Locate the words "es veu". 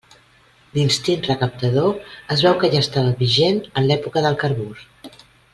2.37-2.57